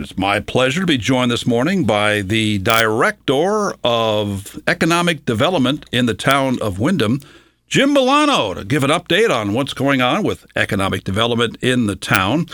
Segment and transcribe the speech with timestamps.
[0.00, 5.84] And it's my pleasure to be joined this morning by the Director of Economic Development
[5.92, 7.20] in the town of Windham,
[7.68, 11.96] Jim Bellano, to give an update on what's going on with economic development in the
[11.96, 12.46] town.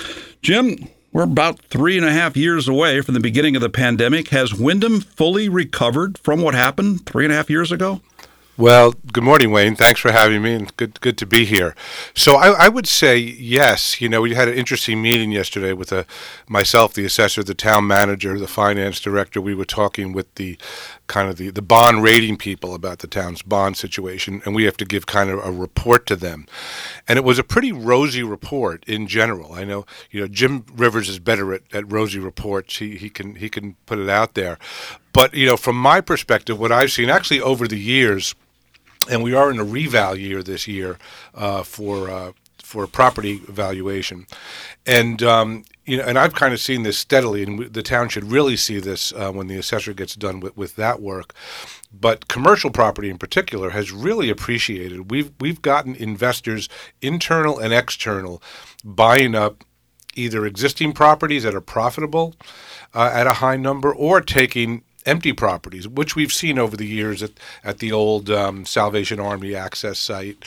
[0.42, 4.30] Jim, we're about three and a half years away from the beginning of the pandemic.
[4.30, 8.00] Has Windham fully recovered from what happened three and a half years ago?
[8.58, 9.76] Well, good morning, Wayne.
[9.76, 11.74] Thanks for having me, and good good to be here.
[12.14, 14.00] So I, I would say yes.
[14.00, 16.04] You know, we had an interesting meeting yesterday with a, uh,
[16.48, 19.42] myself, the assessor, the town manager, the finance director.
[19.42, 20.56] We were talking with the
[21.06, 24.78] kind of the, the bond rating people about the town's bond situation, and we have
[24.78, 26.46] to give kind of a report to them.
[27.06, 29.52] And it was a pretty rosy report in general.
[29.52, 32.78] I know, you know, Jim Rivers is better at, at rosy reports.
[32.78, 34.58] He he can he can put it out there.
[35.12, 38.34] But you know, from my perspective, what I've seen actually over the years
[39.10, 40.98] and we are in a reval year this year
[41.34, 44.26] uh, for uh, for property valuation,
[44.84, 48.30] and um, you know, and I've kind of seen this steadily, and the town should
[48.30, 51.32] really see this uh, when the assessor gets done with, with that work.
[51.92, 55.10] But commercial property in particular has really appreciated.
[55.10, 56.68] We've we've gotten investors,
[57.00, 58.42] internal and external,
[58.84, 59.64] buying up
[60.16, 62.34] either existing properties that are profitable
[62.94, 67.22] uh, at a high number or taking empty properties, which we've seen over the years
[67.22, 67.32] at,
[67.64, 70.44] at the old um, Salvation Army access site,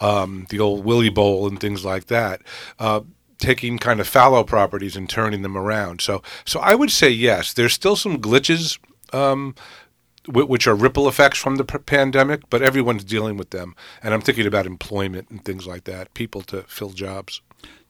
[0.00, 2.42] um, the old Willie Bowl, and things like that.
[2.78, 3.00] Uh,
[3.38, 6.00] taking kind of fallow properties and turning them around.
[6.00, 7.52] So, so I would say yes.
[7.52, 8.78] There's still some glitches,
[9.12, 9.54] um,
[10.28, 13.74] which are ripple effects from the pandemic, but everyone's dealing with them.
[14.02, 17.40] And I'm thinking about employment and things like that, people to fill jobs.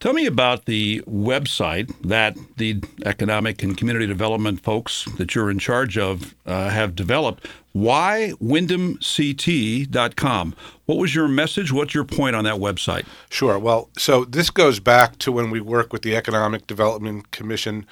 [0.00, 5.58] Tell me about the website that the economic and community development folks that you're in
[5.58, 7.46] charge of uh, have developed.
[7.72, 10.54] Why WindhamCT.com?
[10.86, 11.70] What was your message?
[11.70, 13.04] What's your point on that website?
[13.28, 13.58] Sure.
[13.58, 17.84] Well, so this goes back to when we work with the Economic Development Commission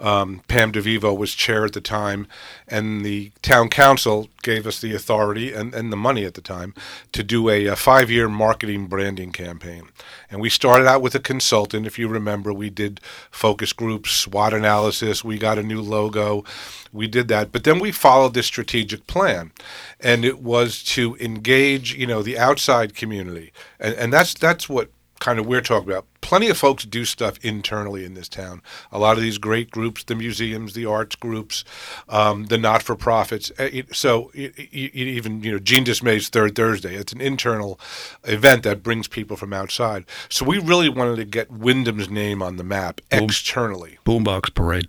[0.00, 2.26] um, Pam DeVivo was chair at the time,
[2.66, 6.74] and the town council gave us the authority and, and the money at the time
[7.12, 9.88] to do a, a five year marketing branding campaign.
[10.30, 11.86] And we started out with a consultant.
[11.86, 13.00] If you remember, we did
[13.30, 16.44] focus groups, SWOT analysis, we got a new logo,
[16.92, 17.52] we did that.
[17.52, 19.52] But then we followed this strategic plan,
[20.00, 23.52] and it was to engage, you know, the outside community.
[23.78, 26.06] And, and that's, that's what kind of we're talking about.
[26.20, 28.62] Plenty of folks do stuff internally in this town.
[28.90, 31.64] A lot of these great groups, the museums, the arts groups,
[32.08, 33.52] um, the not-for-profits.
[33.58, 36.94] Uh, so even you know Jean de Smet's Third Thursday.
[36.94, 37.78] It's an internal
[38.24, 40.04] event that brings people from outside.
[40.28, 43.24] So we really wanted to get Windham's name on the map Boom.
[43.24, 43.98] externally.
[44.04, 44.88] Boombox Parade.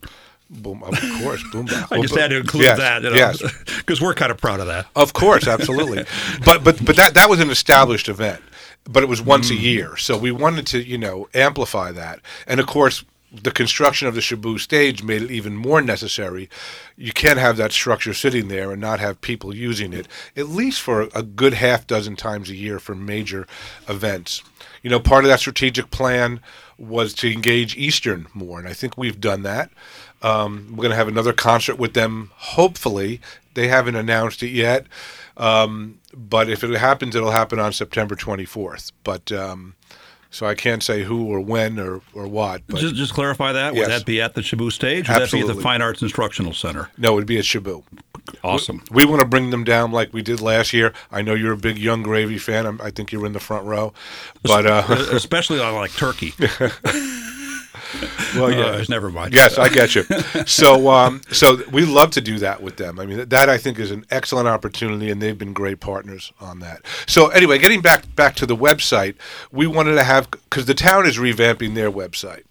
[0.50, 1.91] Boom, of course, boombox.
[1.97, 3.41] I just had to include yes, that, you know, yes,
[3.78, 4.86] because we're kind of proud of that.
[4.97, 6.03] Of course, absolutely.
[6.46, 8.41] but but but that that was an established event
[8.86, 9.58] but it was once mm.
[9.58, 9.97] a year.
[9.97, 12.19] So we wanted to, you know, amplify that.
[12.47, 16.50] And of course, the construction of the Shaboo stage made it even more necessary.
[16.97, 20.81] You can't have that structure sitting there and not have people using it, at least
[20.81, 23.47] for a good half dozen times a year for major
[23.88, 24.44] events.
[24.84, 26.41] You know, part of that strategic plan
[26.78, 29.70] was to engage Eastern more, and I think we've done that.
[30.22, 33.22] Um, we're going to have another concert with them, hopefully.
[33.54, 34.88] They haven't announced it yet.
[35.38, 38.92] Um, but if it happens, it'll happen on September 24th.
[39.04, 39.76] But um,
[40.30, 42.62] so I can't say who or when or, or what.
[42.68, 43.76] But just, just clarify that.
[43.76, 43.88] Yes.
[43.88, 45.10] Would that be at the Shaboo stage?
[45.10, 45.48] Would Absolutely.
[45.48, 46.90] that be at the Fine Arts Instructional Center?
[46.98, 47.84] No, it would be at Shaboo.
[48.44, 48.82] Awesome.
[48.92, 50.94] We, we, want to bring them down like we did last year.
[51.12, 52.66] I know you're a big Yung Gravy fan.
[52.66, 53.94] I'm, i think you're in the front row,
[54.44, 56.34] but uh, especially on like turkey.
[58.35, 59.34] well, yeah, uh, never mind.
[59.34, 60.06] Yes, I get you.
[60.46, 63.00] So, um, so we love to do that with them.
[63.00, 66.59] I mean, that I think is an excellent opportunity, and they've been great partners on
[66.59, 66.85] that.
[67.07, 69.16] So, anyway, getting back back to the website,
[69.52, 72.44] we wanted to have because the town is revamping their website.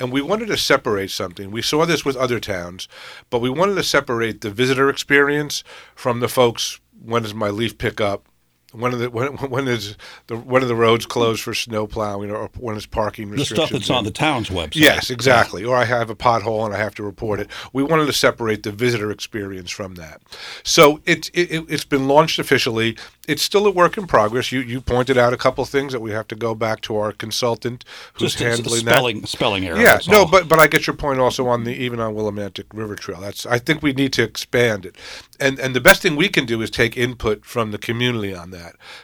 [0.00, 1.50] And we wanted to separate something.
[1.50, 2.88] We saw this with other towns,
[3.30, 5.62] but we wanted to separate the visitor experience
[5.94, 6.80] from the folks.
[7.02, 8.27] When does my leaf pick up?
[8.72, 9.96] When of the when, when is
[10.26, 13.48] the one of the roads closed for snow plowing or when is parking restrictions?
[13.48, 13.94] The stuff that's in.
[13.96, 14.76] on the town's website.
[14.76, 15.64] Yes, exactly.
[15.64, 17.48] Or I have a pothole and I have to report it.
[17.72, 20.20] We wanted to separate the visitor experience from that.
[20.64, 22.96] So it, it it's been launched officially
[23.28, 24.50] it's still a work in progress.
[24.50, 27.12] You you pointed out a couple things that we have to go back to our
[27.12, 27.84] consultant
[28.14, 29.26] who's Just handling spelling, that.
[29.28, 29.78] Spelling error.
[29.78, 32.96] Yeah, no, but but I get your point also on the even on Willimantic River
[32.96, 33.20] Trail.
[33.20, 34.96] That's I think we need to expand it,
[35.38, 38.50] and and the best thing we can do is take input from the community on
[38.52, 38.57] that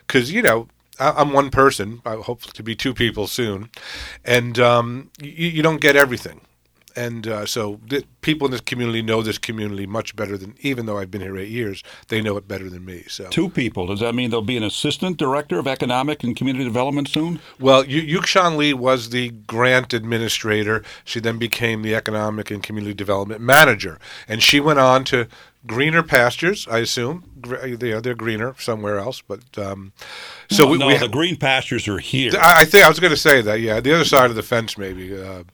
[0.06, 0.68] because you know
[0.98, 2.00] I'm one person.
[2.04, 3.70] I hope to be two people soon,
[4.24, 6.40] and um, you, you don't get everything
[6.96, 10.86] and uh, so th- people in this community know this community much better than, even
[10.86, 13.04] though I've been here eight years, they know it better than me.
[13.08, 13.86] So two people.
[13.86, 17.40] Does that mean there'll be an assistant director of economic and community development soon?
[17.58, 20.84] Well, Yukshan Lee was the grant administrator.
[21.04, 23.98] She then became the economic and community development manager,
[24.28, 25.26] and she went on to
[25.66, 27.24] greener pastures, I assume.
[27.44, 29.92] They are they're greener somewhere else, but um,
[30.50, 32.32] so no, we, no, we, the green pastures are here.
[32.40, 33.60] I, think I was going to say that.
[33.60, 35.14] Yeah, the other side of the fence, maybe.
[35.20, 35.44] Uh,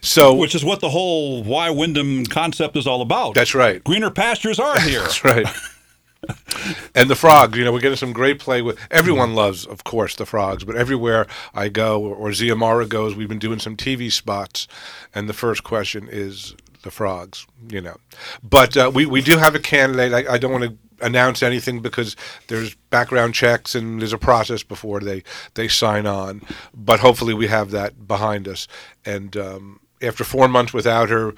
[0.00, 3.34] so, which is what the whole why Windham concept is all about.
[3.34, 3.82] That's right.
[3.82, 5.00] Greener pastures are here.
[5.00, 5.46] that's right.
[6.94, 8.78] and the frogs, you know, we're getting some great play with.
[8.90, 13.28] Everyone loves, of course, the frogs, but everywhere I go or, or Ziamara goes, we've
[13.28, 14.68] been doing some TV spots,
[15.14, 17.96] and the first question is the frogs, you know.
[18.42, 20.12] But uh, we, we do have a candidate.
[20.12, 22.16] I, I don't want to announce anything because
[22.48, 25.22] there's background checks and there's a process before they,
[25.54, 26.42] they sign on.
[26.74, 28.68] But hopefully we have that behind us.
[29.04, 31.34] And um, after four months without her,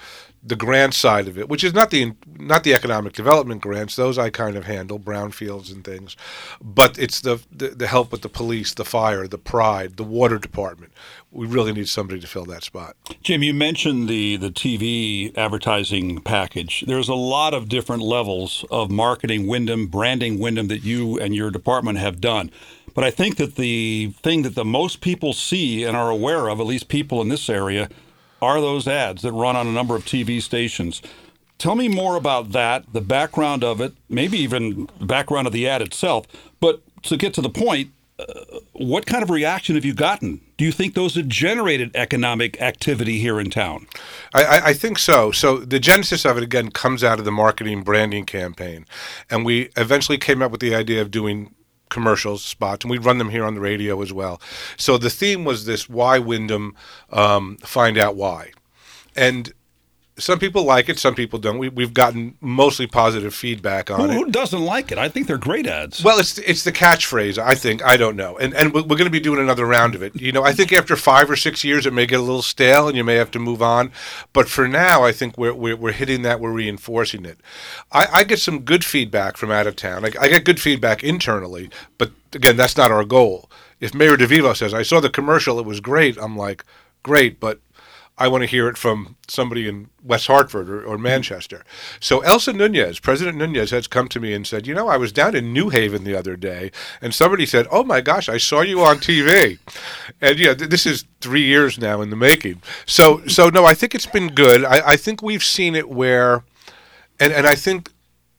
[0.47, 4.19] the grant side of it, which is not the not the economic development grants; those
[4.19, 6.17] I kind of handle, brownfields and things.
[6.61, 10.39] But it's the, the, the help with the police, the fire, the pride, the water
[10.39, 10.93] department.
[11.31, 12.97] We really need somebody to fill that spot.
[13.23, 16.85] Jim, you mentioned the the TV advertising package.
[16.87, 21.51] There's a lot of different levels of marketing Windham, branding Windham that you and your
[21.51, 22.51] department have done.
[22.95, 26.61] But I think that the thing that the most people see and are aware of,
[26.61, 27.89] at least people in this area,
[28.43, 31.03] are those ads that run on a number of TV stations.
[31.59, 35.69] Tell me more about that, the background of it, maybe even the background of the
[35.69, 36.27] ad itself.
[36.61, 38.25] But to get to the point, uh,
[38.73, 40.41] what kind of reaction have you gotten?
[40.57, 43.87] Do you think those have generated economic activity here in town?
[44.33, 45.33] I, I, think so.
[45.33, 48.87] So the genesis of it again comes out of the marketing branding campaign,
[49.29, 51.53] and we eventually came up with the idea of doing
[51.95, 54.41] commercials, spots, and we run them here on the radio as well.
[54.77, 56.77] So the theme was this: why Windham?
[57.11, 58.53] Um, find out why.
[59.17, 59.53] And
[60.17, 61.59] some people like it, some people don't.
[61.59, 64.15] We, we've gotten mostly positive feedback on who, it.
[64.15, 64.99] Who doesn't like it?
[64.99, 66.05] I think they're great ads.
[66.05, 67.37] Well, it's it's the catchphrase.
[67.37, 70.03] I think I don't know, and and we're going to be doing another round of
[70.03, 70.15] it.
[70.15, 72.87] You know, I think after five or six years, it may get a little stale,
[72.87, 73.91] and you may have to move on.
[74.33, 76.39] But for now, I think we're we're, we're hitting that.
[76.39, 77.39] We're reinforcing it.
[77.91, 80.05] I, I get some good feedback from out of town.
[80.05, 83.51] I, I get good feedback internally, but again, that's not our goal.
[83.81, 86.65] If Mayor DeVivo says, "I saw the commercial, it was great," I'm like,
[87.03, 87.59] "Great," but
[88.17, 91.65] I want to hear it from somebody in West Hartford or, or, Manchester.
[91.99, 95.11] So Elsa Nunez, President Nunez, has come to me and said, you know, I was
[95.11, 96.71] down in New Haven the other day,
[97.01, 99.59] and somebody said, oh my gosh, I saw you on TV,
[100.21, 102.63] and yeah, th- this is three years now in the making.
[102.87, 104.65] So, so no, I think it's been good.
[104.65, 106.45] I, I think we've seen it where,
[107.19, 107.91] and and I think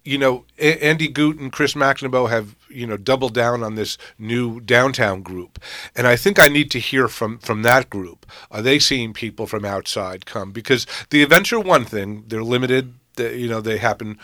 [0.05, 4.59] you know, Andy Gut and Chris McNabo have, you know, double down on this new
[4.59, 5.59] downtown group.
[5.95, 8.25] And I think I need to hear from, from that group.
[8.51, 10.51] Are they seeing people from outside come?
[10.51, 14.19] Because the events are one thing, they're limited, they, you know, they happen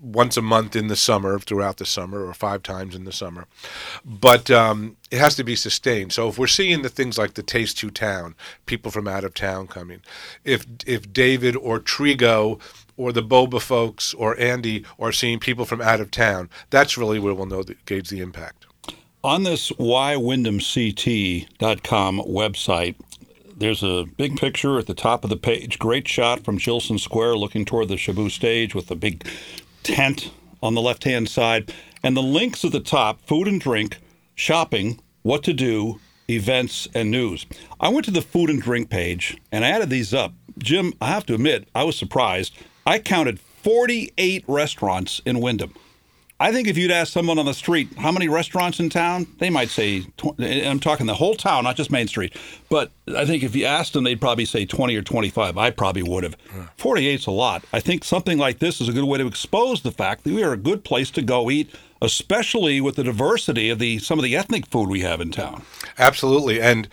[0.00, 3.46] once a month in the summer, throughout the summer, or five times in the summer.
[4.04, 6.12] But um, it has to be sustained.
[6.12, 8.34] So if we're seeing the things like the Taste to Town,
[8.66, 10.02] people from out of town coming,
[10.44, 12.60] if if David or Trigo
[12.98, 17.18] or the Boba folks or Andy or seeing people from out of town, that's really
[17.18, 18.66] where we'll know the, gauge the impact.
[19.24, 22.94] On this whywindhamct.com website,
[23.56, 25.78] there's a big picture at the top of the page.
[25.78, 29.26] Great shot from Jillson Square looking toward the Shaboo stage with a big
[29.82, 30.30] tent
[30.62, 31.72] on the left hand side.
[32.02, 33.98] And the links at the top food and drink,
[34.36, 35.98] shopping, what to do,
[36.30, 37.44] events, and news.
[37.80, 40.32] I went to the food and drink page and I added these up.
[40.58, 42.54] Jim, I have to admit, I was surprised.
[42.88, 45.74] I counted 48 restaurants in Windham.
[46.40, 49.50] I think if you'd ask someone on the street how many restaurants in town, they
[49.50, 50.06] might say,
[50.38, 52.34] I'm talking the whole town, not just Main Street.
[52.70, 55.58] But I think if you asked them, they'd probably say 20 or 25.
[55.58, 56.36] I probably would have.
[56.78, 57.62] 48's a lot.
[57.74, 60.42] I think something like this is a good way to expose the fact that we
[60.42, 61.68] are a good place to go eat,
[62.00, 65.62] especially with the diversity of the some of the ethnic food we have in town.
[65.98, 66.58] Absolutely.
[66.58, 66.88] And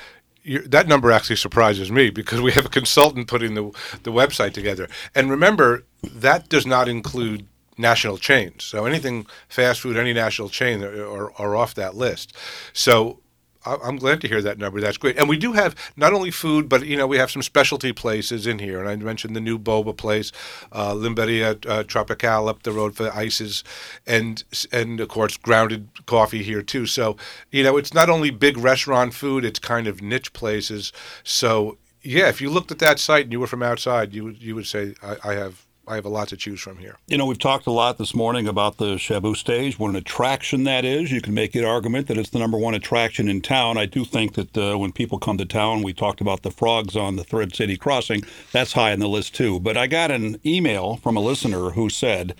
[0.66, 3.64] that number actually surprises me because we have a consultant putting the
[4.04, 4.88] the website together.
[5.14, 7.48] And remember, that does not include
[7.78, 8.64] national chains.
[8.64, 12.36] So anything fast food, any national chain uh, are, are off that list.
[12.74, 13.20] So
[13.66, 14.80] I'm glad to hear that number.
[14.80, 15.18] That's great.
[15.18, 18.48] And we do have not only food, but you know we have some specialty places
[18.48, 18.80] in here.
[18.80, 20.32] And I mentioned the new boba place,
[20.72, 23.64] uh, Limberia uh, Tropical up the road for the ices,
[24.06, 26.86] and and of course grounded coffee here too.
[26.86, 27.18] So
[27.52, 30.92] you know it's not only big restaurant food; it's kind of niche places.
[31.24, 34.42] So yeah, if you looked at that site and you were from outside, you would
[34.42, 36.98] you would say I, I have I have a lot to choose from here.
[37.08, 40.64] You know, we've talked a lot this morning about the Shaboo stage, what an attraction
[40.64, 41.12] that is.
[41.12, 43.78] You can make the argument that it's the number one attraction in town.
[43.78, 46.96] I do think that uh, when people come to town, we talked about the frogs
[46.96, 48.24] on the Thread City crossing.
[48.52, 49.60] That's high on the list too.
[49.60, 52.34] But I got an email from a listener who said,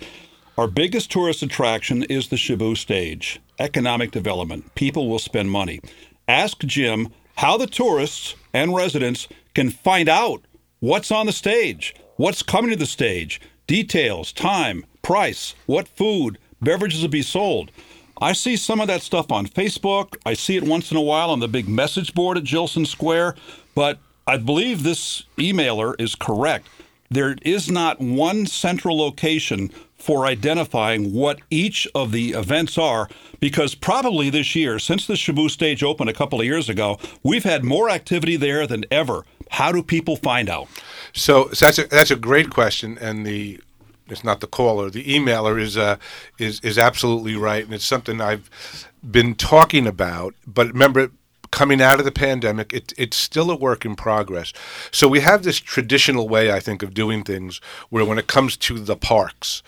[0.58, 3.40] "Our biggest tourist attraction is the Shaboo stage.
[3.60, 4.74] Economic development.
[4.74, 5.80] People will spend money.
[6.26, 10.44] Ask Jim how the tourists and residents can find out
[10.80, 13.42] what's on the stage." What's coming to the stage?
[13.66, 17.70] Details, time, price, what food, beverages will be sold.
[18.22, 20.16] I see some of that stuff on Facebook.
[20.24, 23.36] I see it once in a while on the big message board at Jillson Square.
[23.74, 26.68] But I believe this emailer is correct.
[27.10, 33.74] There is not one central location for identifying what each of the events are because
[33.74, 37.62] probably this year, since the Shaboo stage opened a couple of years ago, we've had
[37.62, 39.26] more activity there than ever.
[39.50, 40.68] How do people find out?
[41.12, 43.60] So, so that's a that's a great question, and the
[44.08, 45.96] it's not the caller, the emailer is uh,
[46.38, 48.50] is is absolutely right, and it's something I've
[49.08, 50.34] been talking about.
[50.46, 51.10] But remember,
[51.50, 54.52] coming out of the pandemic, it, it's still a work in progress.
[54.92, 57.60] So we have this traditional way, I think, of doing things,
[57.90, 59.62] where when it comes to the parks,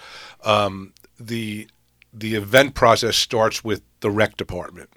[0.44, 1.68] um, the
[2.12, 4.90] the event process starts with the rec department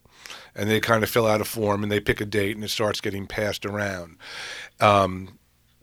[0.56, 2.70] and they kind of fill out a form and they pick a date and it
[2.70, 4.18] starts getting passed around.
[4.80, 5.38] Um,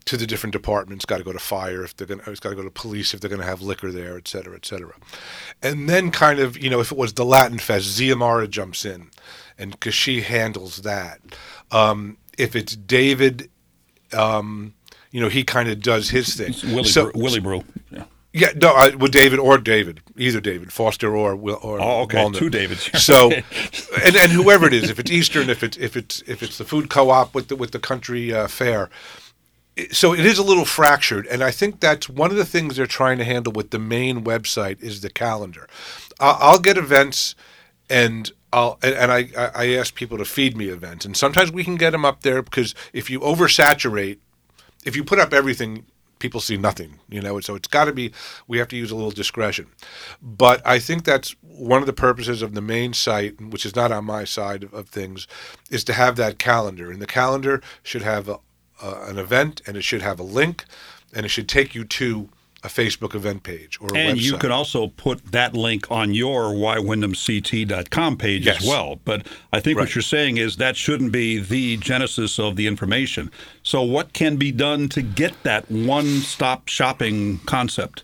[0.08, 1.04] to the different departments.
[1.04, 2.20] Got to go to fire if they're going.
[2.20, 4.26] to It's got to go to police if they're going to have liquor there, et
[4.26, 4.94] cetera, et cetera.
[5.62, 8.86] And then kind of you know if it was the Latin Fest, Zia Mara jumps
[8.86, 9.10] in,
[9.58, 11.20] and because she handles that.
[11.70, 13.50] Um, if it's David,
[14.14, 14.72] um,
[15.10, 16.54] you know he kind of does his thing.
[16.74, 17.64] Willie, so, Br- Willie Brew.
[17.90, 18.04] Yeah.
[18.32, 22.38] Yeah, no, with David or David, either David, Foster or Will or oh, okay, Walnut.
[22.38, 22.90] two Davids.
[23.02, 26.58] so, and and whoever it is, if it's Eastern, if it's if it's if it's
[26.58, 28.90] the food co-op with the with the country uh, fair,
[29.90, 32.84] so it is a little fractured and i think that's one of the things they're
[32.84, 35.68] trying to handle with the main website is the calendar
[36.18, 37.36] i'll get events
[37.88, 41.76] and I'll and I I ask people to feed me events, and sometimes we can
[41.76, 44.18] get them up there because if you oversaturate,
[44.84, 45.84] if you put up everything,
[46.18, 47.40] people see nothing, you know.
[47.40, 48.12] So it's got to be
[48.46, 49.66] we have to use a little discretion,
[50.22, 53.92] but I think that's one of the purposes of the main site, which is not
[53.92, 55.26] on my side of, things,
[55.70, 58.38] is to have that calendar, and the calendar should have a,
[58.82, 60.64] an event and it should have a link
[61.14, 62.28] and it should take you to
[62.64, 64.22] a Facebook event page or a and website.
[64.22, 68.60] you can also put that link on your whywindhamct.com page yes.
[68.60, 68.96] as well.
[69.04, 69.84] But I think right.
[69.84, 73.30] what you're saying is that shouldn't be the genesis of the information.
[73.62, 78.02] So what can be done to get that one-stop shopping concept?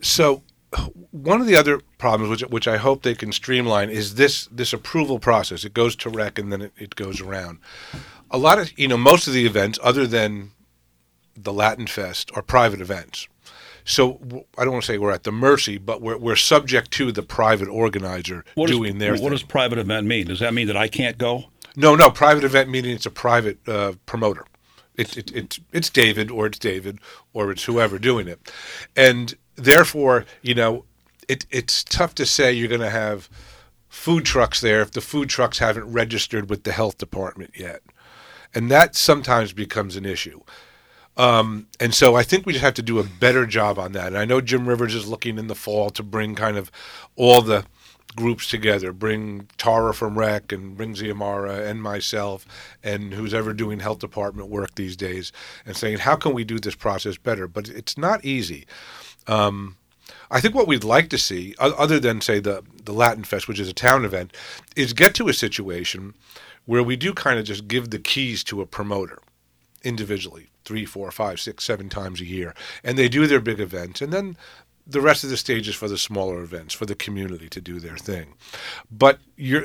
[0.00, 0.42] So
[1.10, 4.72] one of the other problems, which which I hope they can streamline, is this this
[4.72, 5.64] approval process.
[5.64, 7.58] It goes to rec and then it, it goes around
[8.32, 10.52] a lot of you know most of the events other than
[11.36, 13.28] the Latin Fest are private events.
[13.84, 14.20] So
[14.56, 17.22] I don't want to say we're at the mercy, but we're we're subject to the
[17.22, 19.12] private organizer what doing is, their.
[19.12, 19.30] What thing.
[19.30, 20.26] does private event mean?
[20.26, 21.44] Does that mean that I can't go?
[21.76, 22.10] No, no.
[22.10, 24.44] Private event meaning it's a private uh, promoter.
[24.96, 26.98] It's it, it, it's David or it's David
[27.32, 28.52] or it's whoever doing it,
[28.94, 30.84] and therefore you know
[31.28, 33.28] it it's tough to say you're going to have
[33.88, 37.82] food trucks there if the food trucks haven't registered with the health department yet
[38.54, 40.40] and that sometimes becomes an issue.
[41.16, 44.08] Um, and so I think we just have to do a better job on that.
[44.08, 46.70] And I know Jim Rivers is looking in the fall to bring kind of
[47.16, 47.64] all the
[48.16, 52.46] groups together, bring Tara from Rec and bring Ziamara and myself
[52.82, 55.32] and who's ever doing health department work these days
[55.64, 57.48] and saying, how can we do this process better?
[57.48, 58.66] But it's not easy.
[59.26, 59.76] Um,
[60.30, 63.60] I think what we'd like to see, other than say the the Latin Fest, which
[63.60, 64.34] is a town event,
[64.74, 66.14] is get to a situation
[66.64, 69.20] where we do kind of just give the keys to a promoter
[69.84, 74.00] individually three, four, five, six, seven times a year, and they do their big events,
[74.02, 74.36] and then
[74.86, 77.78] the rest of the stage is for the smaller events, for the community to do
[77.78, 78.34] their thing.
[78.90, 79.64] But you're.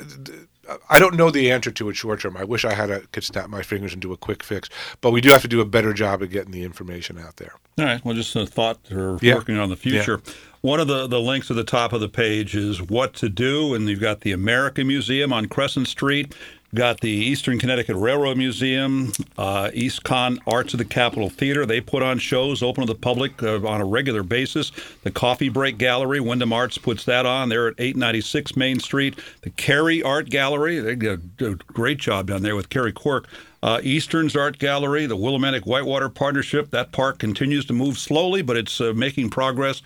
[0.89, 2.35] I don't know the answer to it short term.
[2.35, 5.11] I wish I had a could snap my fingers and do a quick fix, but
[5.11, 7.53] we do have to do a better job of getting the information out there.
[7.79, 8.03] All right.
[8.03, 9.35] Well, just a thought for yeah.
[9.35, 10.21] working on the future.
[10.25, 10.33] Yeah.
[10.61, 13.73] One of the, the links at the top of the page is what to do,
[13.73, 16.35] and you've got the American Museum on Crescent Street.
[16.77, 21.65] Got the Eastern Connecticut Railroad Museum, uh, East Con Arts of the Capitol Theater.
[21.65, 24.71] They put on shows open to the public uh, on a regular basis.
[25.01, 27.49] The Coffee Break Gallery, Windham Arts puts that on.
[27.49, 29.17] They're at 896 Main Street.
[29.41, 33.27] The Carey Art Gallery, they did a great job down there with Carrie Quirk.
[33.63, 36.69] Uh, Eastern's Art Gallery, the Willimantic Whitewater Partnership.
[36.69, 39.81] That park continues to move slowly, but it's uh, making progress.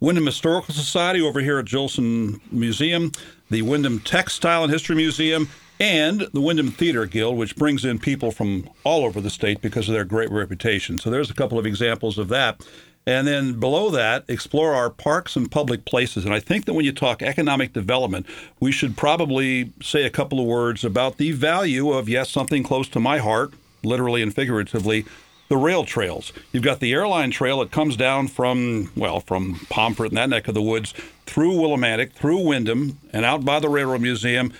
[0.00, 3.12] Windham Historical Society over here at Jillson Museum,
[3.50, 5.48] the Windham Textile and History Museum,
[5.82, 9.88] and the Windham Theater Guild, which brings in people from all over the state because
[9.88, 11.00] of their great reputation.
[11.00, 12.64] So there's a couple of examples of that.
[13.04, 16.24] And then below that, explore our parks and public places.
[16.24, 18.26] And I think that when you talk economic development,
[18.60, 22.88] we should probably say a couple of words about the value of, yes, something close
[22.90, 25.04] to my heart, literally and figuratively,
[25.48, 26.32] the rail trails.
[26.52, 30.46] You've got the airline trail that comes down from, well, from Pomfret and that neck
[30.46, 30.94] of the woods
[31.26, 34.52] through Willimantic, through Windham, and out by the Railroad Museum,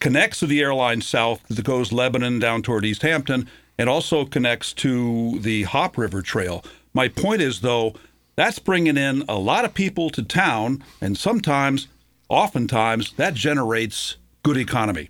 [0.00, 4.72] connects to the airline south that goes Lebanon down toward East Hampton, and also connects
[4.74, 6.64] to the Hop River Trail.
[6.92, 7.94] My point is, though,
[8.36, 11.88] that's bringing in a lot of people to town, and sometimes,
[12.28, 15.08] oftentimes, that generates good economy.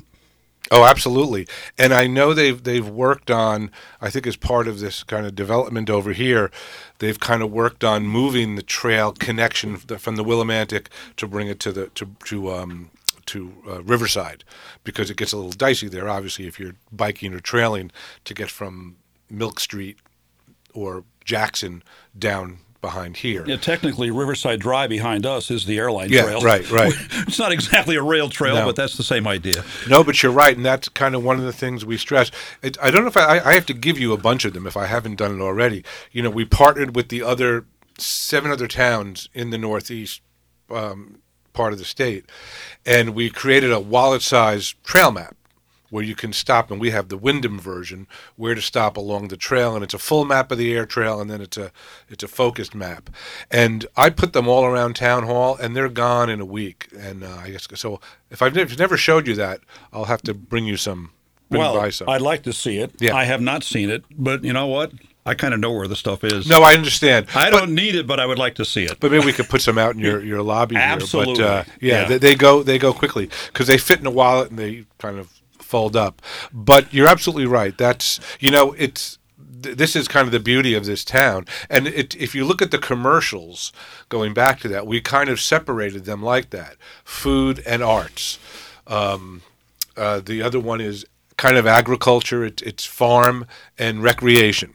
[0.73, 1.49] Oh, absolutely.
[1.79, 3.73] And I know they've they've worked on.
[4.01, 6.51] I think as part of this kind of development over here,
[6.99, 11.59] they've kind of worked on moving the trail connection from the Willimantic to bring it
[11.61, 12.91] to the to to um,
[13.31, 14.45] to uh, Riverside,
[14.85, 16.09] because it gets a little dicey there.
[16.09, 17.91] Obviously, if you're biking or trailing
[18.25, 18.97] to get from
[19.29, 19.99] Milk Street
[20.75, 21.83] or Jackson
[22.19, 23.45] down behind here.
[23.47, 26.41] Yeah, technically, Riverside Drive behind us is the airline yeah, trail.
[26.41, 26.93] right, right.
[27.13, 28.67] it's not exactly a rail trail, No.
[28.67, 29.65] but that's the same idea.
[29.89, 32.31] No, but you're right, and that's kind of one of the things we stress.
[32.63, 34.67] It, I don't know if I, I have to give you a bunch of them
[34.67, 35.85] if I haven't done it already.
[36.11, 37.67] You know, we partnered with the other
[37.99, 40.23] seven other towns in the Northeast
[40.71, 41.19] um,
[41.53, 42.25] part of the state,
[42.85, 45.37] and we created a wallet-sized trail map
[45.91, 49.37] where you can stop, and we have the Windham version where to stop along the
[49.37, 51.73] trail, and it's a full map of the air trail, and then it's a
[52.09, 53.11] it's a focused map.
[53.51, 56.89] And I put them all around town hall, and they're gone in a week.
[56.97, 58.01] And uh, I guess so.
[58.31, 59.61] If I've never, never showed you that,
[59.93, 61.11] I'll have to bring you some.
[61.51, 62.09] Bring well, some.
[62.09, 62.93] I'd like to see it.
[63.01, 63.17] Yeah.
[63.17, 64.93] I have not seen it, but you know what?
[65.31, 66.47] I kind of know where the stuff is.
[66.47, 67.27] no, I understand.
[67.35, 68.99] I But- don't need it, but I would like to see it.
[69.01, 71.35] But maybe we could put some out in your, your lobby Absolutely.
[71.37, 71.45] here.
[71.47, 72.09] But uh, yeah, Yeah.
[72.09, 75.19] They, they go they go quickly because they fit in a wallet and they kind
[75.19, 75.27] of
[75.59, 76.21] fold up.
[76.53, 77.77] But you're absolutely right.
[77.79, 79.19] That's you know it's
[79.63, 81.47] th- this is kind of the beauty of this town.
[81.69, 83.73] And it, if you look at the commercials,
[84.09, 88.39] going back to that, we kind of separated them like that: food and arts.
[88.87, 89.43] Um,
[89.97, 91.05] uh, the other one is
[91.37, 92.45] kind of agriculture.
[92.45, 93.47] It, it's farm
[93.79, 94.75] and recreation.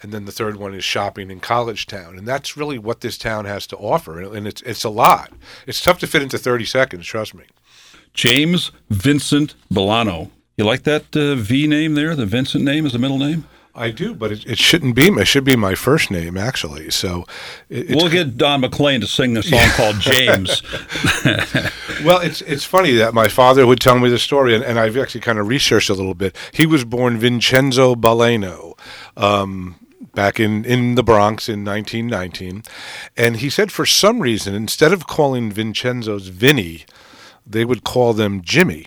[0.00, 3.18] And then the third one is shopping in College Town, and that's really what this
[3.18, 5.32] town has to offer, and it's it's a lot.
[5.66, 7.44] It's tough to fit into thirty seconds, trust me.
[8.14, 10.30] James Vincent Bellano.
[10.56, 12.14] You like that uh, V name there?
[12.16, 13.46] The Vincent name is the middle name?
[13.78, 15.06] I do, but it, it shouldn't be.
[15.06, 16.90] It should be my first name, actually.
[16.90, 17.26] So,
[17.68, 20.62] it, it's, We'll get Don McLean to sing the song called James.
[22.04, 24.96] well, it's it's funny that my father would tell me the story, and, and I've
[24.96, 26.36] actually kind of researched a little bit.
[26.52, 28.76] He was born Vincenzo Bellano.
[29.16, 32.62] Um, back in, in the Bronx in 1919.
[33.16, 36.84] And he said for some reason, instead of calling Vincenzo's Vinny,
[37.46, 38.86] they would call them Jimmy.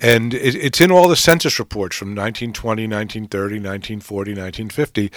[0.00, 5.12] And it, it's in all the census reports from 1920, 1930, 1940, 1950.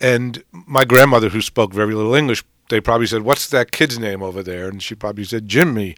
[0.00, 4.22] And my grandmother, who spoke very little English, they probably said, What's that kid's name
[4.22, 4.68] over there?
[4.68, 5.96] And she probably said, Jimmy.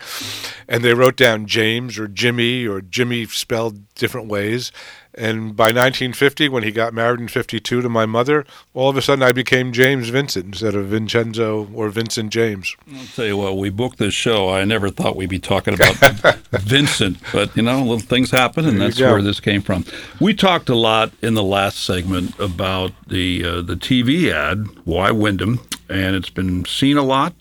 [0.67, 4.73] And they wrote down James or Jimmy or Jimmy spelled different ways.
[5.15, 9.03] And by 1950, when he got married in 52 to my mother, all of a
[9.03, 12.75] sudden I became James Vincent instead of Vincenzo or Vincent James.
[12.95, 14.49] I'll tell you what, we booked this show.
[14.49, 15.97] I never thought we'd be talking about
[16.53, 19.85] Vincent, but you know, little things happen, and There that's where this came from.
[20.19, 25.11] We talked a lot in the last segment about the uh, the TV ad, Why
[25.11, 27.35] Windham, and it's been seen a lot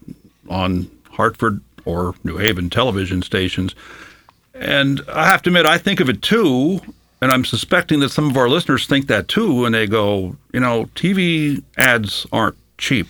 [0.49, 3.75] on Hartford or New Haven television stations.
[4.53, 6.81] And I have to admit, I think of it too,
[7.21, 10.59] and I'm suspecting that some of our listeners think that too, and they go, you
[10.59, 13.07] know, TV ads aren't cheap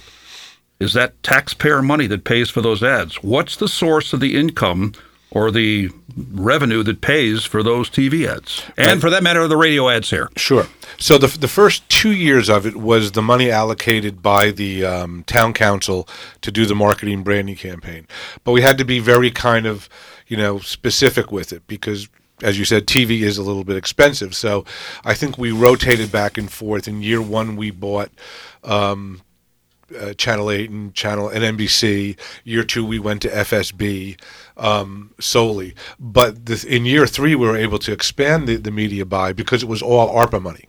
[0.82, 3.22] is that taxpayer money that pays for those ads.
[3.22, 4.94] What's the source of the income
[5.30, 5.92] or the
[6.32, 8.64] revenue that pays for those TV ads?
[8.78, 10.30] And for that matter, the radio ads here.
[10.36, 10.66] Sure.
[10.98, 15.24] So the the first two years of it was the money allocated by the um,
[15.28, 16.08] town council
[16.42, 18.08] to do the marketing branding campaign,
[18.44, 19.88] but we had to be very kind of
[20.28, 22.10] you know specific with it because.
[22.42, 24.66] As you said, TV is a little bit expensive, so
[25.04, 26.88] I think we rotated back and forth.
[26.88, 28.12] In year one, we bought
[28.64, 29.22] um,
[30.00, 32.18] uh, Channel 8 and Channel and NBC.
[32.44, 34.20] Year two, we went to FSB
[34.58, 35.74] um, solely.
[36.00, 39.70] But in year three, we were able to expand the, the media buy because it
[39.70, 40.66] was all ARPA money.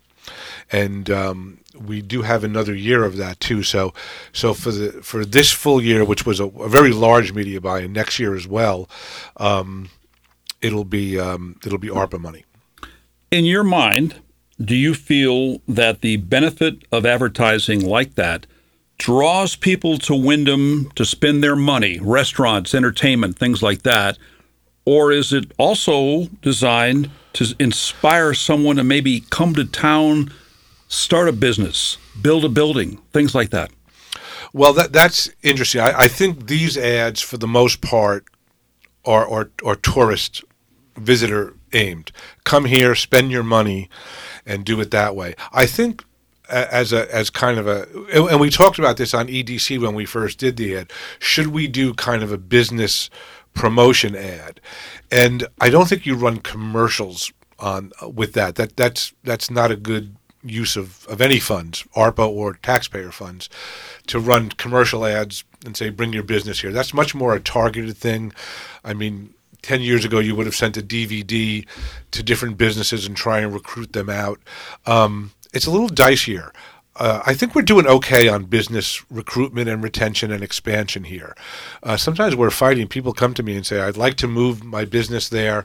[0.70, 3.62] And um, we do have another year of that too.
[3.62, 3.92] So,
[4.32, 7.80] so for the for this full year, which was a, a very large media buy,
[7.80, 8.88] and next year as well,
[9.36, 9.90] um,
[10.62, 12.44] it'll be um, it'll be ARPA money.
[13.30, 14.20] In your mind,
[14.62, 18.46] do you feel that the benefit of advertising like that
[18.98, 24.18] draws people to Windham to spend their money, restaurants, entertainment, things like that?
[24.84, 30.32] Or is it also designed to inspire someone to maybe come to town,
[30.88, 33.70] start a business, build a building, things like that?
[34.52, 35.80] Well, that that's interesting.
[35.80, 38.26] I, I think these ads, for the most part,
[39.04, 40.44] are are, are tourist
[40.96, 42.12] visitor aimed.
[42.44, 43.88] Come here, spend your money,
[44.46, 45.34] and do it that way.
[45.52, 46.04] I think
[46.48, 50.04] as a as kind of a and we talked about this on EDC when we
[50.04, 50.92] first did the ad.
[51.18, 53.08] Should we do kind of a business
[53.54, 54.60] promotion ad?
[55.10, 58.56] And I don't think you run commercials on with that.
[58.56, 63.48] That that's that's not a good use of, of any funds, ARPA or taxpayer funds,
[64.08, 66.72] to run commercial ads and say bring your business here.
[66.72, 68.32] That's much more a targeted thing.
[68.84, 71.66] I mean, 10 years ago you would have sent a DVD
[72.10, 74.40] to different businesses and try and recruit them out.
[74.86, 76.52] Um, it's a little dicier.
[76.96, 81.34] Uh, I think we're doing okay on business recruitment and retention and expansion here.
[81.82, 82.86] Uh, sometimes we're fighting.
[82.86, 85.64] People come to me and say, I'd like to move my business there,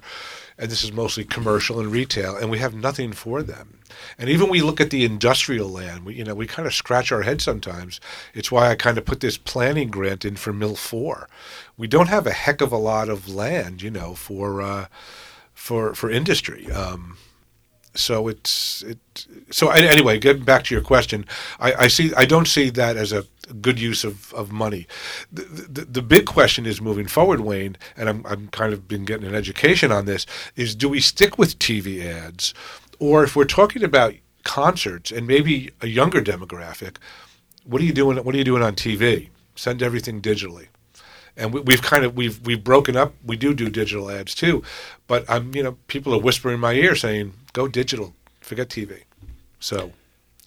[0.57, 3.79] and this is mostly commercial and retail, and we have nothing for them.
[4.17, 7.11] And even we look at the industrial land, we, you know, we kind of scratch
[7.11, 7.99] our head sometimes.
[8.33, 11.29] It's why I kind of put this planning grant in for Mill 4.
[11.77, 14.87] We don't have a heck of a lot of land, you know, for, uh,
[15.53, 16.71] for, for industry.
[16.71, 17.17] Um,
[17.95, 18.99] so it's it.
[19.51, 21.25] So anyway, getting back to your question,
[21.59, 22.13] I, I see.
[22.15, 23.25] I don't see that as a
[23.61, 24.87] good use of, of money.
[25.31, 29.05] The, the, the big question is moving forward, Wayne, and I'm I'm kind of been
[29.05, 30.25] getting an education on this.
[30.55, 32.53] Is do we stick with TV ads,
[32.99, 36.97] or if we're talking about concerts and maybe a younger demographic,
[37.65, 38.17] what are you doing?
[38.23, 39.29] What are you doing on TV?
[39.55, 40.67] Send everything digitally
[41.37, 43.13] and we, have kind of we've we've broken up.
[43.23, 44.63] We do do digital ads too,
[45.07, 49.03] but I'm you know people are whispering in my ear saying go digital, forget TV.
[49.59, 49.91] So,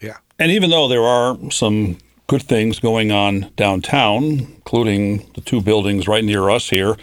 [0.01, 0.19] yeah.
[0.39, 6.07] And even though there are some good things going on downtown, including the two buildings
[6.07, 6.97] right near us here,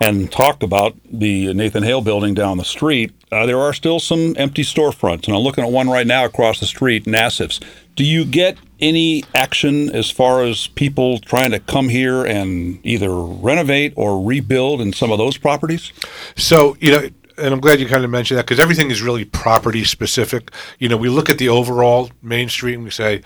[0.00, 4.34] and talk about the Nathan Hale building down the street, uh, there are still some
[4.38, 5.26] empty storefronts.
[5.26, 7.60] And I'm looking at one right now across the street, Nassif's.
[7.96, 13.14] Do you get any action as far as people trying to come here and either
[13.14, 15.92] renovate or rebuild in some of those properties?
[16.36, 19.24] So, you know, and I'm glad you kind of mentioned that because everything is really
[19.24, 20.50] property specific.
[20.78, 23.22] You know, we look at the overall Main Street and we say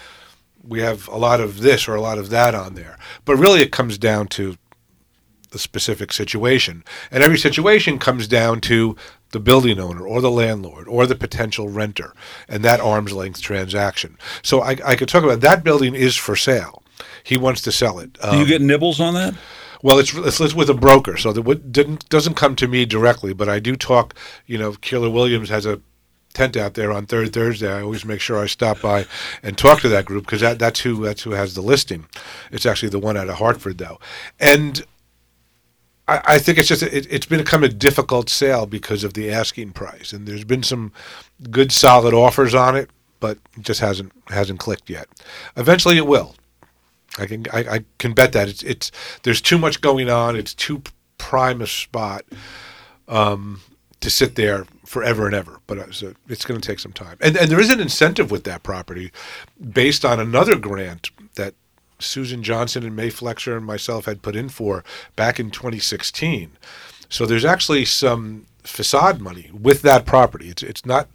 [0.62, 3.60] we have a lot of this or a lot of that on there, but really
[3.60, 4.56] it comes down to
[5.50, 8.96] the specific situation, and every situation comes down to
[9.34, 12.14] the building owner or the landlord or the potential renter
[12.48, 14.16] and that arm's length transaction.
[14.42, 16.82] So I, I could talk about that building is for sale.
[17.24, 18.16] He wants to sell it.
[18.22, 19.34] Um, Do you get nibbles on that?
[19.82, 23.34] Well, it's, it's, it's with a broker, so that didn't doesn't come to me directly,
[23.34, 24.14] but I do talk.
[24.46, 25.82] You know, Keller Williams has a
[26.32, 27.70] tent out there on third Thursday.
[27.70, 29.04] I always make sure I stop by
[29.42, 32.06] and talk to that group because that, that's who that's who has the listing.
[32.50, 33.98] It's actually the one out of Hartford though,
[34.40, 34.82] and
[36.06, 40.12] I, think it's just it, it's become a difficult sale because of the asking price,
[40.12, 40.92] and there's been some
[41.50, 42.90] good solid offers on it,
[43.20, 45.08] but it just hasn't hasn't clicked yet.
[45.56, 46.36] Eventually, it will.
[47.18, 48.90] I can I, I can bet that it's it's
[49.22, 50.36] there's too much going on.
[50.36, 50.82] It's too
[51.16, 52.24] prime a spot
[53.08, 53.62] um,
[54.00, 55.60] to sit there forever and ever.
[55.66, 57.16] But uh, so it's going to take some time.
[57.22, 59.10] And and there is an incentive with that property,
[59.58, 61.10] based on another grant
[62.04, 64.84] Susan Johnson and Mae Flexer and myself had put in for
[65.16, 66.52] back in 2016.
[67.08, 70.48] So there's actually some facade money with that property.
[70.48, 71.08] It's it's not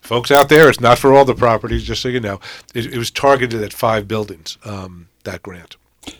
[0.00, 0.68] folks out there.
[0.68, 1.84] It's not for all the properties.
[1.84, 2.40] Just so you know,
[2.74, 4.58] it, it was targeted at five buildings.
[4.64, 5.76] Um, that grant.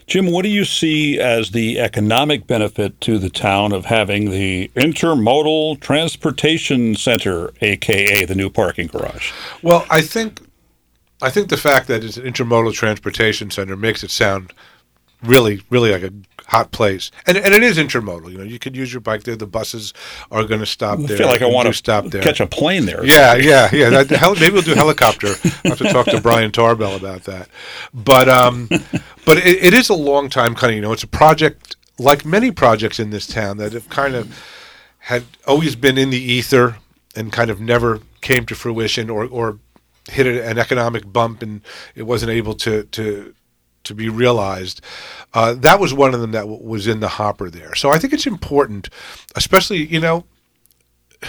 [0.07, 4.71] Jim, what do you see as the economic benefit to the town of having the
[4.75, 9.31] Intermodal Transportation Center, aka the new parking garage?
[9.61, 10.41] Well, I think
[11.21, 14.53] I think the fact that it's an intermodal transportation center makes it sound
[15.23, 16.13] really, really like a
[16.47, 17.11] hot place.
[17.25, 18.31] And and it is intermodal.
[18.31, 19.35] You know, you could use your bike there.
[19.35, 19.93] The buses
[20.31, 21.15] are going to stop there.
[21.15, 22.21] I feel like I want to stop there.
[22.21, 23.03] Catch a plane there.
[23.05, 23.89] Yeah, yeah, yeah.
[23.89, 25.27] That, maybe we'll do helicopter.
[25.63, 27.49] I have to talk to Brian Tarbell about that.
[27.93, 28.67] But um,
[29.25, 30.75] but it, it is a long time kind of.
[30.75, 34.37] You know, it's a project like many projects in this town that have kind of
[34.99, 36.77] had always been in the ether
[37.15, 39.59] and kind of never came to fruition or or
[40.09, 41.61] hit an economic bump and
[41.95, 43.33] it wasn't able to to
[43.83, 44.81] to be realized.
[45.33, 47.75] Uh, that was one of them that w- was in the hopper there.
[47.75, 48.89] So I think it's important,
[49.35, 50.25] especially you know.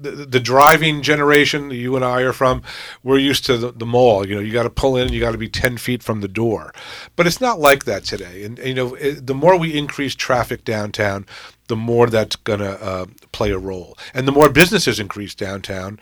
[0.00, 2.62] The, the driving generation that you and I are from,
[3.02, 4.24] we're used to the, the mall.
[4.24, 6.28] You know, you got to pull in, you got to be ten feet from the
[6.28, 6.72] door,
[7.16, 8.44] but it's not like that today.
[8.44, 11.26] And, and you know, it, the more we increase traffic downtown,
[11.66, 13.98] the more that's going to uh, play a role.
[14.14, 15.98] And the more businesses increase downtown,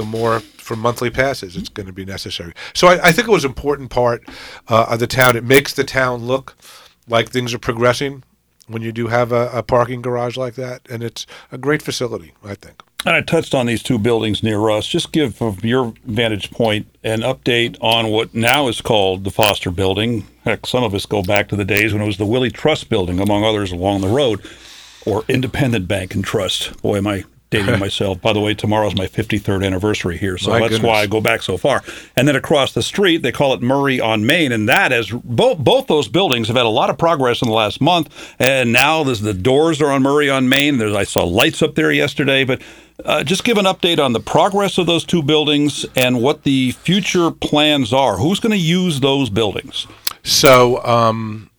[0.00, 2.54] the more for monthly passes it's going to be necessary.
[2.72, 4.22] So I, I think it was an important part
[4.68, 5.36] uh, of the town.
[5.36, 6.56] It makes the town look
[7.06, 8.22] like things are progressing
[8.66, 12.32] when you do have a, a, parking garage like that, and it's a great facility,
[12.44, 12.82] I think.
[13.04, 14.86] And I touched on these two buildings near us.
[14.86, 19.72] Just give, from your vantage point, an update on what now is called the Foster
[19.72, 20.26] Building.
[20.44, 22.88] Heck, some of us go back to the days when it was the Willie Trust
[22.88, 24.40] Building, among others, along the road,
[25.04, 26.80] or Independent Bank and Trust.
[26.80, 28.20] Boy, am I dating myself.
[28.20, 30.88] By the way, tomorrow's my 53rd anniversary here, so My that's goodness.
[30.88, 31.82] why I go back so far.
[32.16, 35.58] And then across the street, they call it Murray on Main, and that is both
[35.58, 38.34] both those buildings have had a lot of progress in the last month.
[38.38, 40.78] And now there's the doors are on Murray on Main.
[40.78, 42.62] There's I saw lights up there yesterday, but.
[43.02, 46.70] Uh, just give an update on the progress of those two buildings and what the
[46.72, 48.18] future plans are.
[48.18, 49.86] Who's going to use those buildings?
[50.22, 51.49] So, um,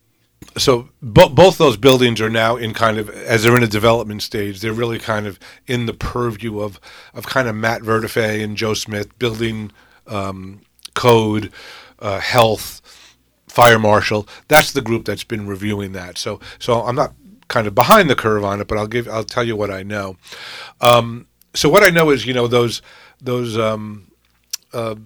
[0.56, 4.22] so bo- both those buildings are now in kind of as they're in a development
[4.22, 4.60] stage.
[4.60, 6.80] They're really kind of in the purview of
[7.14, 9.72] of kind of Matt Vertife and Joe Smith building
[10.06, 10.62] um,
[10.94, 11.52] code,
[11.98, 12.80] uh, health,
[13.48, 14.26] fire marshal.
[14.48, 16.18] That's the group that's been reviewing that.
[16.18, 17.14] So, so I'm not
[17.48, 19.82] kind of behind the curve on it, but I'll give I'll tell you what I
[19.82, 20.16] know.
[20.80, 22.82] Um, so what I know is you know those
[23.20, 24.10] those um,
[24.72, 24.96] uh,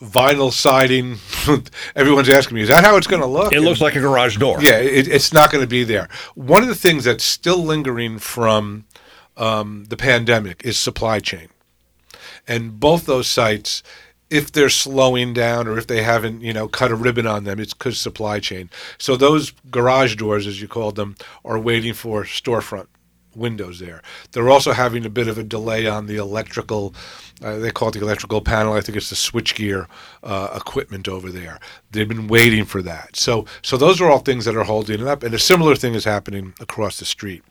[0.00, 1.18] vinyl siding.
[1.96, 3.52] everyone's asking me, is that how it's going to look?
[3.52, 4.62] It looks like a garage door.
[4.62, 6.08] Yeah, it, it's not going to be there.
[6.34, 8.84] One of the things that's still lingering from
[9.36, 11.48] um, the pandemic is supply chain,
[12.46, 13.82] and both those sites,
[14.30, 17.58] if they're slowing down or if they haven't, you know, cut a ribbon on them,
[17.58, 18.70] it's because supply chain.
[18.98, 22.86] So those garage doors, as you called them, are waiting for storefront
[23.38, 24.02] windows there.
[24.32, 26.94] They're also having a bit of a delay on the electrical.
[27.42, 28.74] Uh, they call it the electrical panel.
[28.74, 29.86] I think it's the switchgear
[30.22, 31.58] uh, equipment over there.
[31.90, 33.16] They've been waiting for that.
[33.16, 35.22] So, so those are all things that are holding it up.
[35.22, 37.42] And a similar thing is happening across the street.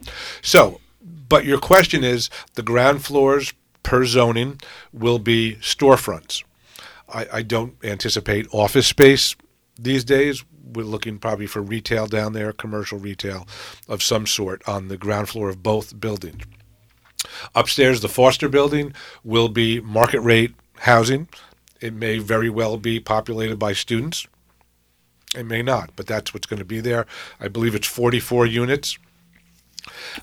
[0.41, 0.82] So,
[1.30, 4.60] but your question is the ground floors per zoning
[4.91, 6.43] will be storefronts.
[7.10, 9.36] I, I don't anticipate office space
[9.80, 10.43] these days.
[10.73, 13.47] We're looking probably for retail down there, commercial retail
[13.88, 16.43] of some sort on the ground floor of both buildings.
[17.56, 21.27] Upstairs, the Foster building will be market rate housing.
[21.82, 24.27] It may very well be populated by students.
[25.36, 27.06] It may not, but that's what's going to be there.
[27.39, 28.97] I believe it's 44 units.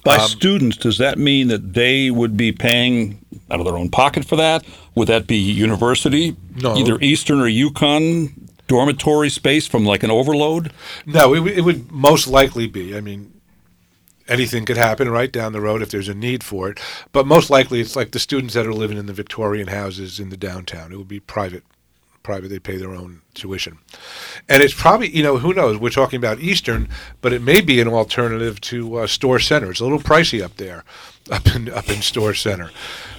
[0.02, 3.18] By Um, students, does that mean that they would be paying
[3.50, 4.64] out of their own pocket for that?
[4.94, 6.76] Would that be university, No.
[6.76, 8.32] either Eastern or UConn
[8.66, 10.72] dormitory space from like an overload?
[11.06, 12.96] No, it, would- it would most likely be.
[12.96, 13.32] I mean,
[14.28, 16.80] anything could happen right down the road if there's a need for it.
[17.12, 20.30] But most likely, it's like the students that are living in the Victorian houses in
[20.30, 20.92] the downtown.
[20.92, 21.64] It would be private.
[22.22, 23.76] Private, they pay their own tuition,
[24.48, 25.76] and it's probably you know who knows.
[25.76, 26.88] We're talking about Eastern,
[27.20, 29.70] but it may be an alternative to uh, Storrs Center.
[29.72, 30.84] It's a little pricey up there,
[31.30, 32.70] up in up in Storrs Center,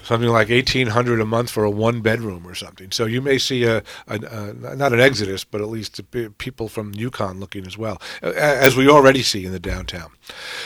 [0.05, 2.91] something like eighteen hundred a month for a one bedroom or something.
[2.91, 5.99] So you may see a, a, a not an exodus, but at least
[6.37, 10.11] people from UConn looking as well, as we already see in the downtown.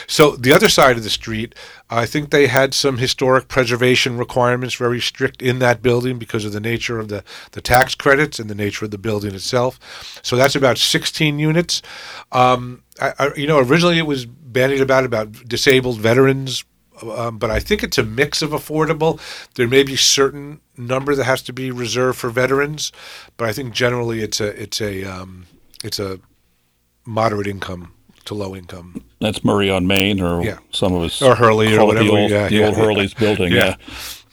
[0.06, 1.54] So the other side of the street,
[1.90, 6.52] I think they had some historic preservation requirements very strict in that building because of
[6.52, 9.78] the nature of the, the tax credits and the nature of the building itself.
[10.22, 11.82] So that's about 16 units.
[12.32, 16.64] Um, I, I, you know, originally it was bandied about about disabled veterans,
[17.02, 19.20] um, but I think it's a mix of affordable.
[19.54, 22.92] There may be certain number that has to be reserved for veterans,
[23.36, 25.46] but I think generally it's a it's a um,
[25.84, 26.18] it's a
[27.06, 27.92] moderate income
[28.26, 29.02] to low income.
[29.20, 30.58] That's Murray on Main, or Yeah.
[30.70, 32.76] some of us Or Hurley or it the whatever, old, yeah, the yeah, old.
[32.76, 33.52] Hurley's building.
[33.52, 33.76] Yeah.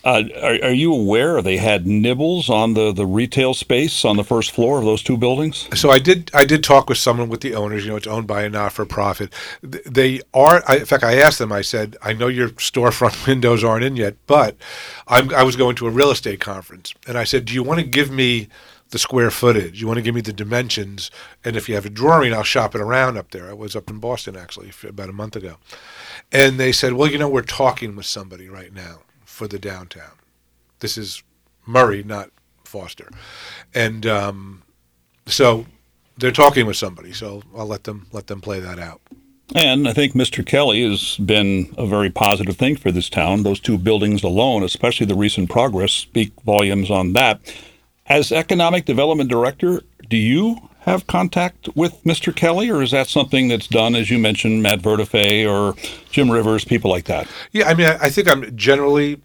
[0.07, 4.23] Uh, are, are you aware they had nibbles on the, the retail space on the
[4.23, 5.67] first floor of those two buildings?
[5.73, 6.31] So I did.
[6.33, 7.83] I did talk with someone with the owners.
[7.83, 9.33] You know, it's owned by a not-for-profit.
[9.61, 10.63] They are.
[10.65, 11.51] I, in fact, I asked them.
[11.51, 14.55] I said, "I know your storefront windows aren't in yet, but
[15.09, 17.81] I'm, I was going to a real estate conference, and I said, do you want
[17.81, 18.47] to give me
[18.91, 19.81] the square footage?
[19.81, 21.11] You want to give me the dimensions?
[21.43, 23.49] And if you have a drawing, I'll shop it around up there.
[23.49, 25.57] I was up in Boston actually about a month ago,
[26.31, 29.01] and they said, well, you know, we're talking with somebody right now
[29.37, 30.13] for the downtown.
[30.79, 31.21] This is
[31.67, 32.31] Murray, not
[32.63, 33.09] Foster,
[33.73, 34.63] and um,
[35.27, 35.67] so
[36.17, 37.13] they're talking with somebody.
[37.13, 38.99] So I'll let them let them play that out.
[39.55, 40.45] And I think Mr.
[40.45, 43.43] Kelly has been a very positive thing for this town.
[43.43, 47.39] Those two buildings alone, especially the recent progress, speak volumes on that.
[48.07, 52.33] As Economic Development Director, do you have contact with Mr.
[52.33, 55.75] Kelly, or is that something that's done, as you mentioned, Matt Vertife or
[56.09, 57.27] Jim Rivers, people like that?
[57.51, 59.21] Yeah, I mean, I, I think I'm generally,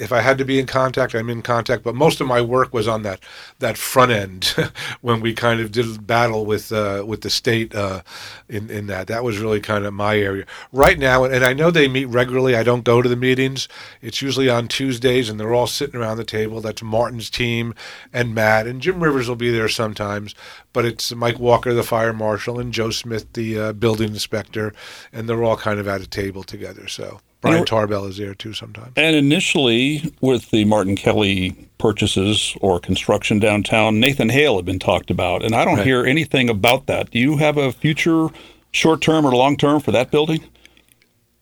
[0.00, 1.84] if I had to be in contact, I'm in contact.
[1.84, 3.20] But most of my work was on that
[3.60, 4.44] that front end
[5.00, 8.02] when we kind of did battle with uh, with the state uh,
[8.48, 9.06] in in that.
[9.06, 11.24] That was really kind of my area right now.
[11.24, 12.56] And I know they meet regularly.
[12.56, 13.68] I don't go to the meetings.
[14.02, 16.60] It's usually on Tuesdays, and they're all sitting around the table.
[16.60, 17.74] That's Martin's team
[18.12, 20.34] and Matt and Jim Rivers will be there sometimes.
[20.72, 24.72] But it's Mike Walker, the fire marshal, and Joe Smith, the uh, building inspector,
[25.12, 26.88] and they're all kind of at a table together.
[26.88, 28.92] So Brian And- Tarbell is there too sometimes.
[28.96, 35.10] And initially, with the Martin Kelly purchases or construction downtown, Nathan Hale had been talked
[35.10, 35.86] about, and I don't Right.
[35.86, 37.10] hear anything about that.
[37.10, 38.28] Do you have a future,
[38.72, 40.40] short term or long term, for that building?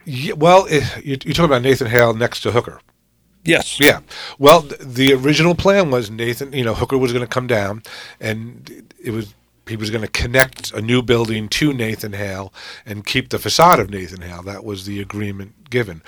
[0.04, 2.80] Yeah, well, eh, you, you talk about Nathan Hale next to Hooker.
[3.44, 3.78] Yes.
[3.80, 4.00] Yeah.
[4.38, 7.82] Well, the original plan was Nathan, you know, Hooker was going to come down
[8.20, 9.34] and it was
[9.68, 12.52] he was going to connect a new building to Nathan Hale
[12.84, 14.42] and keep the facade of Nathan Hale.
[14.42, 16.02] That was the agreement given.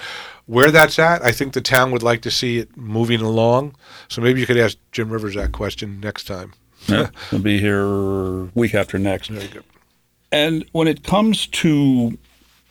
[0.47, 3.77] Where that's at, I think the town would like to see it moving along.
[4.09, 6.55] So maybe you could ask Jim Rivers that question next time.
[6.87, 9.29] Yeah, I'll be here week after next.
[9.29, 9.65] Very good.
[10.31, 12.19] And when it comes to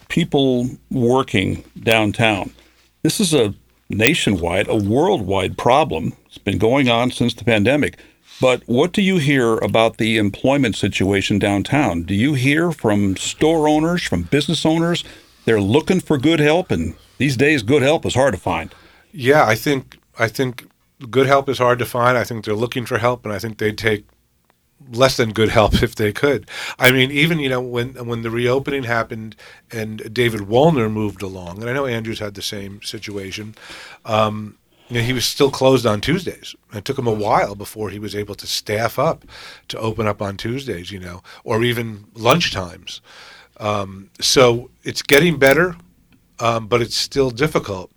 [0.07, 2.53] people working downtown,
[3.01, 3.55] this is a
[3.89, 6.13] nationwide, a worldwide problem.
[6.27, 7.97] It's been going on since the pandemic.
[8.41, 12.03] But what do you hear about the employment situation downtown?
[12.03, 15.03] Do you hear from store owners, from business owners?
[15.45, 18.73] They're looking for good help, and these days, good help is hard to find.
[19.11, 20.67] Yeah, I think I think
[21.09, 22.17] good help is hard to find.
[22.17, 24.05] I think they're looking for help, and I think they'd take
[24.91, 26.49] less than good help if they could.
[26.79, 29.35] I mean, even you know when when the reopening happened
[29.71, 33.55] and David Wallner moved along, and I know Andrews had the same situation.
[34.05, 34.57] Um,
[34.89, 36.55] you know, he was still closed on Tuesdays.
[36.73, 39.25] It took him a while before he was able to staff up
[39.69, 40.91] to open up on Tuesdays.
[40.91, 43.01] You know, or even lunch times.
[43.57, 45.75] Um, so it's getting better
[46.39, 47.91] um, but it's still difficult.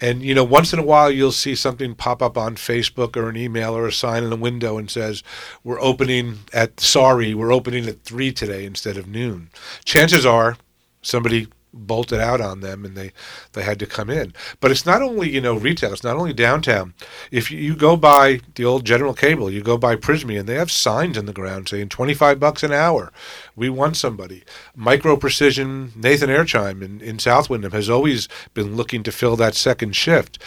[0.00, 3.28] And you know, once in a while, you'll see something pop up on Facebook or
[3.28, 5.22] an email or a sign in a window and says,
[5.64, 9.50] "We're opening at sorry, we're opening at three today instead of noon."
[9.84, 10.56] Chances are,
[11.02, 11.48] somebody
[11.86, 13.12] bolted out on them and they
[13.52, 14.34] they had to come in.
[14.60, 16.94] But it's not only you know retail; it's not only downtown.
[17.30, 20.70] If you, go by the old General Cable, you go by Prysmian, and they have
[20.70, 23.12] signs in the ground saying twenty five bucks an hour.
[23.56, 24.44] We want somebody.
[24.74, 29.54] Micro Precision, Nathan Airchime in, in South Windham has always been looking to fill that
[29.54, 30.38] second shift.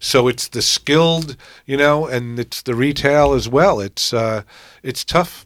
[0.00, 3.80] So it's the skilled, you know, and it's the retail as well.
[3.80, 4.42] It's uh,
[4.82, 5.44] it's tough.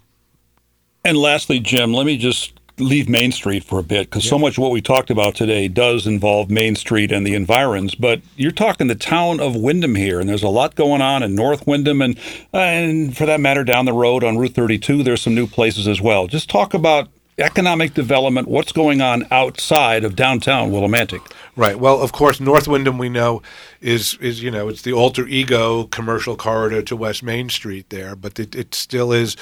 [1.04, 4.58] And lastly, Jim, let me just leave Main Street for a bit because so much
[4.58, 7.94] of what we talked about today does involve Main Street and the environs.
[7.94, 11.34] But you're talking the town of Windham here, and there's a lot going on in
[11.34, 12.18] North Windham, and
[12.52, 16.00] and for that matter, down the road on Route 32, there's some new places as
[16.00, 16.26] well.
[16.26, 21.20] Just talk about economic development, what's going on outside of downtown Willimantic.
[21.56, 21.78] Right.
[21.78, 23.42] Well, of course, North Windham we know
[23.80, 28.16] is is you know it's the alter ego commercial corridor to West Main Street there,
[28.16, 29.36] but it, it still is.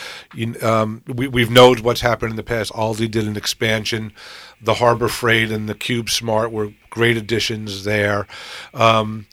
[0.63, 2.73] Um, we we've known what's happened in the past.
[2.73, 4.13] Aldi did an expansion.
[4.61, 8.27] The Harbor Freight and the Cube Smart were great additions there.
[8.75, 9.27] Um,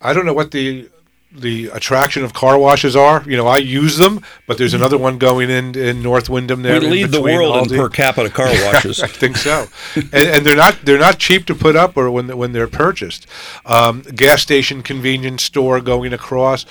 [0.00, 0.88] I don't know what the
[1.32, 3.22] the attraction of car washes are.
[3.26, 6.80] You know, I use them, but there's another one going in in North Windham there.
[6.80, 9.00] We lead the world in per capita car washes.
[9.00, 12.36] I think so, and, and they're not they're not cheap to put up or when
[12.36, 13.26] when they're purchased.
[13.64, 16.64] Um, gas station, convenience store going across.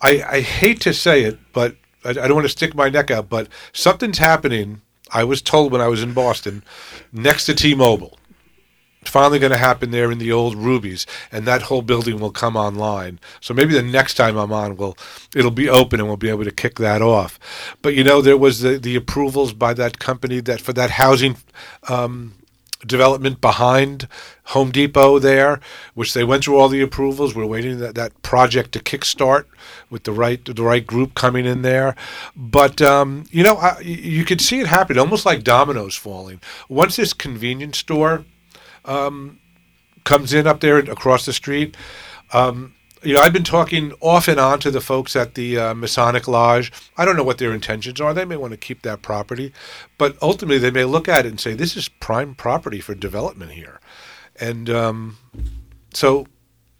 [0.00, 3.10] I, I hate to say it, but I, I don't want to stick my neck
[3.10, 3.28] out.
[3.28, 4.82] But something's happening.
[5.12, 6.64] I was told when I was in Boston,
[7.12, 8.18] next to T-Mobile.
[9.08, 12.56] Finally going to happen there in the old Rubies, and that whole building will come
[12.56, 13.18] online.
[13.40, 14.96] So maybe the next time I'm on, will
[15.34, 17.38] it'll be open and we'll be able to kick that off.
[17.82, 21.36] But you know, there was the, the approvals by that company that for that housing
[21.88, 22.34] um,
[22.86, 24.08] development behind
[24.44, 25.60] Home Depot there,
[25.94, 27.34] which they went through all the approvals.
[27.34, 29.44] We're waiting that, that project to kickstart
[29.90, 31.96] with the right the right group coming in there.
[32.36, 36.40] But um, you know, I, you could see it happen, almost like dominoes falling.
[36.68, 38.24] Once this convenience store
[38.86, 39.38] um,
[40.04, 41.76] comes in up there across the street.
[42.32, 45.74] Um, you know, I've been talking off and on to the folks at the uh,
[45.74, 46.72] Masonic Lodge.
[46.96, 48.14] I don't know what their intentions are.
[48.14, 49.52] They may want to keep that property,
[49.98, 53.52] but ultimately they may look at it and say, "This is prime property for development
[53.52, 53.80] here,"
[54.40, 55.18] and um,
[55.92, 56.26] so,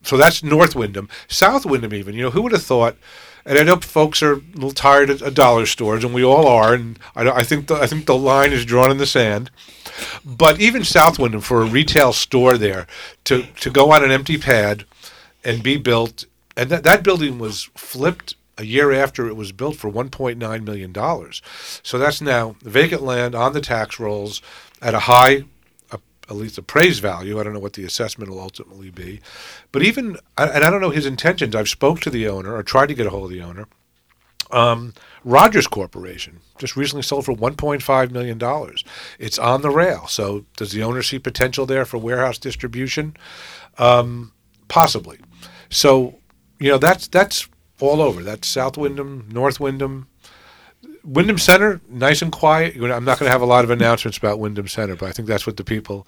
[0.02, 1.94] so that's North Windham, South Windham.
[1.94, 2.96] Even you know, who would have thought?
[3.44, 6.74] And I know folks are a little tired of, dollar stores, and we all are.
[6.74, 9.52] And I, I think the, I think the line is drawn in the sand.
[10.24, 12.86] But even South Windham, for a retail store there,
[13.24, 14.84] to to go on an empty pad
[15.44, 16.24] and be built,
[16.56, 20.92] and that that building was flipped a year after it was built for 1.9 million
[20.92, 21.42] dollars.
[21.82, 24.40] So that's now vacant land on the tax rolls
[24.80, 25.44] at a high,
[25.92, 27.38] at least appraised value.
[27.38, 29.20] I don't know what the assessment will ultimately be,
[29.72, 31.54] but even and I don't know his intentions.
[31.54, 33.66] I've spoke to the owner or tried to get a hold of the owner.
[34.50, 38.84] Um, Rogers Corporation just recently sold for 1.5 million dollars.
[39.18, 40.06] It's on the rail.
[40.06, 43.16] So does the owner see potential there for warehouse distribution?
[43.78, 44.32] Um,
[44.68, 45.18] possibly.
[45.68, 46.18] So
[46.58, 47.48] you know that's that's
[47.80, 48.22] all over.
[48.22, 50.08] That's South Windham, North Windham.
[51.04, 52.74] Windham Center, nice and quiet.
[52.76, 55.28] I'm not going to have a lot of announcements about Windham Center, but I think
[55.28, 56.06] that's what the people,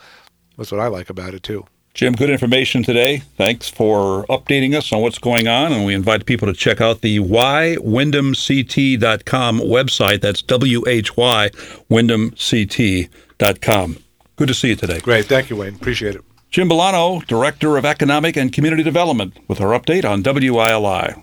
[0.56, 1.66] that's what I like about it too.
[1.98, 3.22] Jim, good information today.
[3.36, 5.72] Thanks for updating us on what's going on.
[5.72, 10.20] And we invite people to check out the whywindhamct.com website.
[10.20, 11.50] That's W H Y,
[11.90, 13.96] windhamct.com.
[14.36, 15.00] Good to see you today.
[15.00, 15.24] Great.
[15.24, 15.74] Thank you, Wayne.
[15.74, 16.22] Appreciate it.
[16.52, 21.20] Jim Bellano, Director of Economic and Community Development, with our update on WILI.